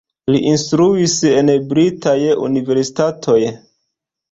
[0.35, 2.17] Li instruis en britaj
[2.49, 3.39] universitatoj.